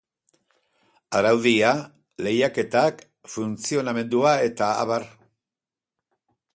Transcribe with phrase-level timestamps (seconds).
[1.19, 1.73] Araudia,
[2.29, 3.05] lehiaketak,
[3.35, 5.11] funtzionamendua eta abar.